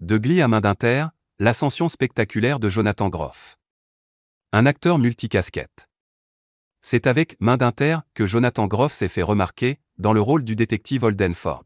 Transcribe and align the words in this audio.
De 0.00 0.18
Glee 0.18 0.42
à 0.42 0.48
main 0.48 0.60
d'Inter, 0.60 1.06
l'ascension 1.38 1.88
spectaculaire 1.88 2.60
de 2.60 2.68
Jonathan 2.68 3.08
Groff. 3.08 3.56
Un 4.52 4.66
acteur 4.66 4.98
multicasquette. 4.98 5.88
C'est 6.82 7.06
avec 7.06 7.40
Main 7.40 7.56
d'Inter 7.56 8.00
que 8.12 8.26
Jonathan 8.26 8.66
Groff 8.66 8.92
s'est 8.92 9.08
fait 9.08 9.22
remarquer, 9.22 9.78
dans 9.96 10.12
le 10.12 10.20
rôle 10.20 10.44
du 10.44 10.54
détective 10.54 11.02
Holden 11.02 11.32
Ford. 11.32 11.64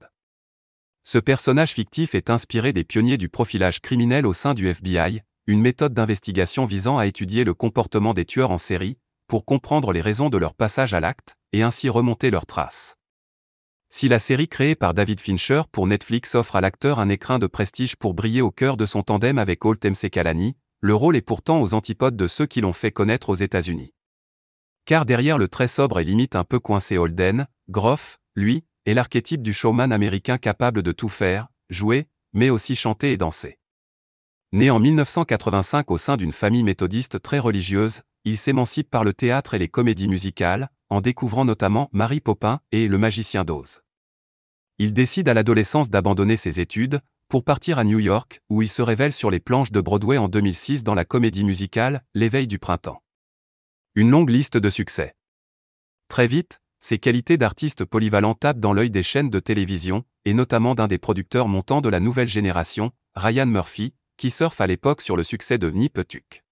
Ce 1.03 1.19
personnage 1.19 1.73
fictif 1.73 2.15
est 2.15 2.31
inspiré 2.31 2.73
des 2.73 2.85
pionniers 2.85 3.17
du 3.17 3.29
profilage 3.29 3.81
criminel 3.81 4.25
au 4.25 4.33
sein 4.33 4.55
du 4.55 4.69
FBI, 4.69 5.23
une 5.49 5.61
méthode 5.61 5.93
d'investigation 5.93 6.67
visant 6.67 6.99
à 6.99 7.07
étudier 7.07 7.43
le 7.43 7.55
comportement 7.55 8.15
des 8.15 8.27
tueurs 8.27 8.53
en 8.53 8.59
série, 8.59 8.97
pour 9.27 9.45
comprendre 9.45 9.93
les 9.93 10.01
raisons 10.01 10.31
de 10.31 10.39
leur 10.39 10.55
passage 10.55 10.95
à 10.95 11.01
l'acte, 11.01 11.35
et 11.53 11.65
ainsi 11.65 11.89
remonter 11.89 12.31
leurs 12.31 12.47
traces. 12.47 12.97
Si 13.93 14.09
la 14.09 14.21
série 14.21 14.47
créée 14.47 14.77
par 14.77 14.95
David 14.95 15.19
Fincher 15.19 15.63
pour 15.73 15.89
Netflix 15.89 16.37
offre 16.37 16.55
à 16.55 16.61
l'acteur 16.61 17.01
un 17.01 17.09
écrin 17.09 17.41
de 17.41 17.49
prestige 17.49 17.97
pour 17.97 18.15
briller 18.15 18.41
au 18.41 18.53
cœur 18.53 18.77
de 18.77 18.87
son 18.87 19.03
tandem 19.03 19.37
avec 19.37 19.65
Holt 19.65 19.85
Kalani, 20.11 20.57
le 20.81 20.95
rôle 20.95 21.17
est 21.17 21.23
pourtant 21.23 21.61
aux 21.61 21.75
antipodes 21.75 22.17
de 22.17 22.29
ceux 22.29 22.47
qui 22.47 22.61
l'ont 22.61 22.73
fait 22.73 22.93
connaître 22.93 23.31
aux 23.31 23.35
États-Unis. 23.35 23.93
Car 24.85 25.07
derrière 25.07 25.39
le 25.39 25.49
très 25.49 25.67
sobre 25.67 25.99
et 25.99 26.05
limite 26.05 26.37
un 26.37 26.45
peu 26.45 26.61
coincé 26.61 26.99
Holden, 26.99 27.49
Groff, 27.69 28.21
lui, 28.37 28.65
est 28.87 28.95
l'archétype 28.95 29.43
du 29.43 29.53
showman 29.53 29.91
américain 29.91 30.39
capable 30.39 30.83
de 30.83 30.93
tout 30.93 31.09
faire, 31.09 31.49
jouer, 31.69 32.07
mais 32.33 32.49
aussi 32.49 32.77
chanter 32.77 33.11
et 33.11 33.17
danser. 33.17 33.59
Né 34.53 34.69
en 34.69 34.81
1985 34.81 35.93
au 35.93 35.97
sein 35.97 36.17
d'une 36.17 36.33
famille 36.33 36.65
méthodiste 36.65 37.23
très 37.23 37.39
religieuse, 37.39 38.03
il 38.25 38.37
s'émancipe 38.37 38.91
par 38.91 39.05
le 39.05 39.15
théâtre 39.15 39.55
et 39.55 39.61
les 39.61 39.69
comédies 39.69 40.09
musicales, 40.09 40.71
en 40.89 41.01
découvrant 41.01 41.45
notamment 41.45 41.89
Marie 41.93 42.21
Popin 42.21 42.61
et 42.73 42.89
Le 42.89 42.99
Magicien 42.99 43.45
d'Oz. 43.45 43.83
Il 44.79 44.93
décide 44.93 45.29
à 45.29 45.35
l'adolescence 45.35 45.89
d'abandonner 45.89 46.37
ses 46.37 46.59
études, 46.59 47.01
pour 47.29 47.45
partir 47.45 47.79
à 47.79 47.85
New 47.85 48.01
York, 48.01 48.43
où 48.51 48.61
il 48.61 48.69
se 48.69 48.83
révèle 48.83 49.13
sur 49.13 49.31
les 49.31 49.39
planches 49.39 49.71
de 49.71 49.81
Broadway 49.81 50.19
en 50.19 50.29
2006 50.29 50.83
dans 50.83 50.95
la 50.95 51.05
comédie 51.05 51.45
musicale 51.45 52.05
L'éveil 52.15 52.49
du 52.49 52.59
printemps. 52.59 53.05
Une 53.95 54.11
longue 54.11 54.31
liste 54.31 54.57
de 54.57 54.69
succès. 54.69 55.15
Très 56.09 56.27
vite, 56.27 56.61
ses 56.81 56.99
qualités 56.99 57.37
d'artiste 57.37 57.85
polyvalent 57.85 58.35
tapent 58.35 58.59
dans 58.59 58.73
l'œil 58.73 58.91
des 58.91 59.05
chaînes 59.05 59.31
de 59.31 59.39
télévision, 59.39 60.05
et 60.25 60.35
notamment 60.35 60.75
d'un 60.75 60.89
des 60.89 60.99
producteurs 60.99 61.47
montants 61.47 61.81
de 61.81 61.89
la 61.89 62.01
nouvelle 62.01 62.27
génération, 62.27 62.91
Ryan 63.15 63.47
Murphy, 63.47 63.95
qui 64.21 64.29
surfe 64.31 64.61
à 64.61 64.67
l'époque 64.67 65.01
sur 65.01 65.17
le 65.17 65.23
succès 65.23 65.57
de 65.57 65.71
Nipetuk. 65.71 66.45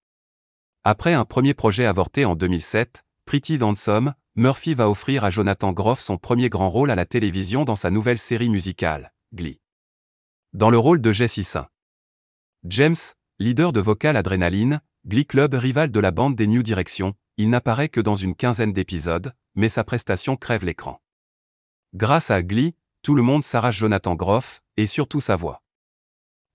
Après 0.85 1.13
un 1.13 1.27
premier 1.27 1.53
projet 1.53 1.85
avorté 1.85 2.25
en 2.25 2.35
2007, 2.35 3.05
Pretty 3.27 3.59
Dansom, 3.59 4.15
Murphy 4.37 4.73
va 4.73 4.89
offrir 4.89 5.23
à 5.23 5.29
Jonathan 5.29 5.73
Groff 5.73 6.01
son 6.01 6.17
premier 6.17 6.49
grand 6.49 6.71
rôle 6.71 6.91
à 6.91 6.95
la 6.95 7.05
télévision 7.05 7.65
dans 7.65 7.77
sa 7.77 7.91
nouvelle 7.91 8.17
série 8.17 8.49
musicale, 8.49 9.13
Glee. 9.35 9.61
Dans 10.55 10.71
le 10.71 10.79
rôle 10.79 11.03
de 11.03 11.13
Jesse 11.13 11.43
Saint. 11.43 11.69
James, 12.65 12.97
leader 13.39 13.75
de 13.75 13.81
Vocal 13.81 14.17
Adrenaline, 14.17 14.81
Glee 15.05 15.27
Club 15.27 15.53
rival 15.53 15.91
de 15.91 16.01
la 16.01 16.11
bande 16.11 16.37
des 16.37 16.47
New 16.47 16.63
Directions, 16.63 17.17
il 17.37 17.51
n'apparaît 17.51 17.91
que 17.91 18.01
dans 18.01 18.15
une 18.15 18.35
quinzaine 18.35 18.73
d'épisodes, 18.73 19.35
mais 19.57 19.69
sa 19.69 19.85
prestation 19.85 20.37
crève 20.37 20.65
l'écran. 20.65 21.03
Grâce 21.93 22.31
à 22.31 22.43
Glee, 22.43 22.75
tout 23.03 23.15
le 23.15 23.21
monde 23.21 23.45
s'arrache 23.45 23.77
Jonathan 23.77 24.15
Groff, 24.15 24.63
et 24.79 24.87
surtout 24.87 25.21
sa 25.21 25.37
voix. 25.37 25.63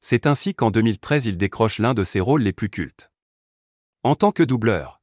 C'est 0.05 0.27
ainsi 0.27 0.53
qu'en 0.53 0.69
2013 0.69 1.27
il 1.27 1.37
décroche 1.37 1.79
l'un 1.79 1.93
de 1.93 2.03
ses 2.03 2.19
rôles 2.19 2.41
les 2.41 2.51
plus 2.51 2.67
cultes. 2.69 3.09
En 4.03 4.15
tant 4.15 4.33
que 4.33 4.43
doubleur, 4.43 5.01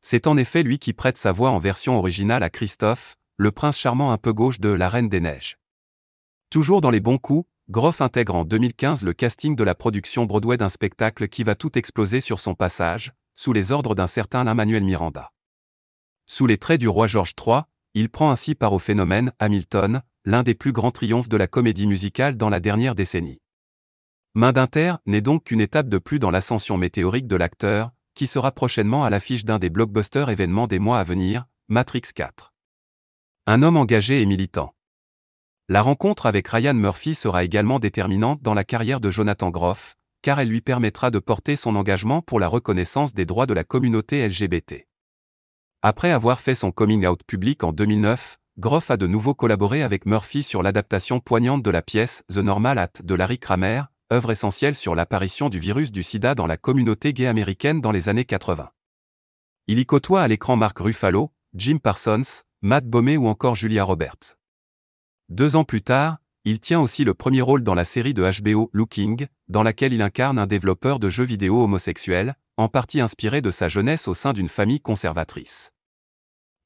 c'est 0.00 0.26
en 0.26 0.36
effet 0.36 0.64
lui 0.64 0.80
qui 0.80 0.92
prête 0.92 1.16
sa 1.16 1.30
voix 1.30 1.50
en 1.50 1.60
version 1.60 1.96
originale 1.96 2.42
à 2.42 2.50
Christophe, 2.50 3.16
le 3.36 3.52
prince 3.52 3.78
charmant 3.78 4.10
un 4.10 4.18
peu 4.18 4.32
gauche 4.32 4.58
de 4.58 4.68
La 4.68 4.88
Reine 4.88 5.08
des 5.08 5.20
Neiges. 5.20 5.58
Toujours 6.50 6.80
dans 6.80 6.90
les 6.90 6.98
bons 6.98 7.18
coups, 7.18 7.48
Groff 7.68 8.00
intègre 8.00 8.34
en 8.34 8.44
2015 8.44 9.04
le 9.04 9.12
casting 9.12 9.54
de 9.54 9.62
la 9.62 9.76
production 9.76 10.24
Broadway 10.24 10.56
d'un 10.56 10.70
spectacle 10.70 11.28
qui 11.28 11.44
va 11.44 11.54
tout 11.54 11.78
exploser 11.78 12.20
sur 12.20 12.40
son 12.40 12.56
passage, 12.56 13.12
sous 13.36 13.52
les 13.52 13.70
ordres 13.70 13.94
d'un 13.94 14.08
certain 14.08 14.42
Lin-Manuel 14.42 14.82
Miranda. 14.82 15.30
Sous 16.26 16.48
les 16.48 16.58
traits 16.58 16.80
du 16.80 16.88
roi 16.88 17.06
George 17.06 17.34
III, 17.40 17.60
il 17.94 18.08
prend 18.08 18.32
ainsi 18.32 18.56
part 18.56 18.72
au 18.72 18.80
phénomène 18.80 19.32
Hamilton, 19.38 20.02
l'un 20.24 20.42
des 20.42 20.56
plus 20.56 20.72
grands 20.72 20.90
triomphes 20.90 21.28
de 21.28 21.36
la 21.36 21.46
comédie 21.46 21.86
musicale 21.86 22.36
dans 22.36 22.48
la 22.48 22.58
dernière 22.58 22.96
décennie. 22.96 23.40
Main 24.34 24.52
d'Inter 24.52 24.94
n'est 25.06 25.22
donc 25.22 25.42
qu'une 25.42 25.60
étape 25.60 25.88
de 25.88 25.98
plus 25.98 26.20
dans 26.20 26.30
l'ascension 26.30 26.76
météorique 26.76 27.26
de 27.26 27.34
l'acteur, 27.34 27.90
qui 28.14 28.28
sera 28.28 28.52
prochainement 28.52 29.02
à 29.02 29.10
l'affiche 29.10 29.44
d'un 29.44 29.58
des 29.58 29.70
blockbusters 29.70 30.30
événements 30.30 30.68
des 30.68 30.78
mois 30.78 31.00
à 31.00 31.04
venir, 31.04 31.46
Matrix 31.66 32.02
4. 32.14 32.54
Un 33.48 33.62
homme 33.64 33.76
engagé 33.76 34.22
et 34.22 34.26
militant. 34.26 34.72
La 35.68 35.82
rencontre 35.82 36.26
avec 36.26 36.46
Ryan 36.46 36.74
Murphy 36.74 37.16
sera 37.16 37.42
également 37.42 37.80
déterminante 37.80 38.40
dans 38.40 38.54
la 38.54 38.62
carrière 38.62 39.00
de 39.00 39.10
Jonathan 39.10 39.50
Groff, 39.50 39.96
car 40.22 40.38
elle 40.38 40.48
lui 40.48 40.60
permettra 40.60 41.10
de 41.10 41.18
porter 41.18 41.56
son 41.56 41.74
engagement 41.74 42.22
pour 42.22 42.38
la 42.38 42.46
reconnaissance 42.46 43.12
des 43.12 43.26
droits 43.26 43.46
de 43.46 43.54
la 43.54 43.64
communauté 43.64 44.28
LGBT. 44.28 44.86
Après 45.82 46.12
avoir 46.12 46.38
fait 46.38 46.54
son 46.54 46.70
coming 46.70 47.04
out 47.04 47.24
public 47.26 47.64
en 47.64 47.72
2009, 47.72 48.38
Groff 48.58 48.92
a 48.92 48.96
de 48.96 49.08
nouveau 49.08 49.34
collaboré 49.34 49.82
avec 49.82 50.06
Murphy 50.06 50.44
sur 50.44 50.62
l'adaptation 50.62 51.18
poignante 51.18 51.64
de 51.64 51.70
la 51.70 51.82
pièce 51.82 52.22
The 52.32 52.38
Normal 52.38 52.78
At 52.78 52.92
de 53.02 53.14
Larry 53.16 53.40
Kramer, 53.40 53.82
œuvre 54.12 54.32
essentielle 54.32 54.74
sur 54.74 54.94
l'apparition 54.94 55.48
du 55.48 55.58
virus 55.58 55.92
du 55.92 56.02
sida 56.02 56.34
dans 56.34 56.46
la 56.46 56.56
communauté 56.56 57.12
gay 57.12 57.26
américaine 57.26 57.80
dans 57.80 57.92
les 57.92 58.08
années 58.08 58.24
80. 58.24 58.70
Il 59.68 59.78
y 59.78 59.86
côtoie 59.86 60.22
à 60.22 60.28
l'écran 60.28 60.56
Mark 60.56 60.78
Ruffalo, 60.78 61.30
Jim 61.54 61.78
Parsons, 61.78 62.42
Matt 62.60 62.86
Bomey 62.86 63.16
ou 63.16 63.26
encore 63.28 63.54
Julia 63.54 63.84
Roberts. 63.84 64.36
Deux 65.28 65.54
ans 65.54 65.64
plus 65.64 65.82
tard, 65.82 66.18
il 66.44 66.58
tient 66.58 66.80
aussi 66.80 67.04
le 67.04 67.14
premier 67.14 67.40
rôle 67.40 67.62
dans 67.62 67.74
la 67.74 67.84
série 67.84 68.14
de 68.14 68.28
HBO 68.40 68.70
Looking, 68.72 69.26
dans 69.48 69.62
laquelle 69.62 69.92
il 69.92 70.02
incarne 70.02 70.38
un 70.38 70.46
développeur 70.46 70.98
de 70.98 71.08
jeux 71.08 71.24
vidéo 71.24 71.62
homosexuel, 71.62 72.34
en 72.56 72.68
partie 72.68 73.00
inspiré 73.00 73.40
de 73.40 73.50
sa 73.50 73.68
jeunesse 73.68 74.08
au 74.08 74.14
sein 74.14 74.32
d'une 74.32 74.48
famille 74.48 74.80
conservatrice. 74.80 75.70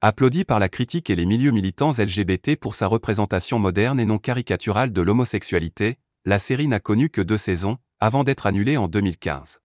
Applaudi 0.00 0.44
par 0.44 0.58
la 0.58 0.68
critique 0.68 1.10
et 1.10 1.16
les 1.16 1.26
milieux 1.26 1.50
militants 1.50 1.90
LGBT 1.90 2.56
pour 2.56 2.74
sa 2.74 2.86
représentation 2.86 3.58
moderne 3.58 4.00
et 4.00 4.06
non 4.06 4.18
caricaturale 4.18 4.92
de 4.92 5.00
l'homosexualité, 5.00 5.98
la 6.26 6.38
série 6.38 6.68
n'a 6.68 6.80
connu 6.80 7.10
que 7.10 7.20
deux 7.20 7.36
saisons, 7.36 7.76
avant 8.00 8.24
d'être 8.24 8.46
annulée 8.46 8.78
en 8.78 8.88
2015. 8.88 9.60